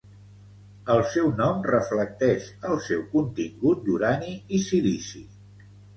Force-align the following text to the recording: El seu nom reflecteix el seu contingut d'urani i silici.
El 0.93 1.01
seu 1.09 1.27
nom 1.41 1.59
reflecteix 1.67 2.47
el 2.71 2.81
seu 2.87 3.03
contingut 3.13 3.85
d'urani 3.91 4.33
i 4.59 4.63
silici. 4.71 5.23